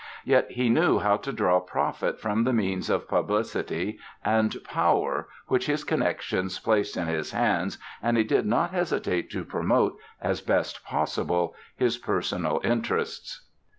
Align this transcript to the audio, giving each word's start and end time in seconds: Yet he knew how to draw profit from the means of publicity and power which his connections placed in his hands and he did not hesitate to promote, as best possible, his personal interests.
Yet 0.25 0.49
he 0.49 0.67
knew 0.67 0.97
how 0.97 1.17
to 1.17 1.31
draw 1.31 1.59
profit 1.59 2.19
from 2.19 2.43
the 2.43 2.53
means 2.53 2.89
of 2.89 3.07
publicity 3.07 3.99
and 4.25 4.55
power 4.63 5.27
which 5.45 5.67
his 5.67 5.83
connections 5.83 6.57
placed 6.57 6.97
in 6.97 7.05
his 7.05 7.33
hands 7.33 7.77
and 8.01 8.17
he 8.17 8.23
did 8.23 8.47
not 8.47 8.71
hesitate 8.71 9.29
to 9.29 9.43
promote, 9.45 9.99
as 10.19 10.41
best 10.41 10.83
possible, 10.83 11.53
his 11.75 11.99
personal 11.99 12.59
interests. 12.63 13.45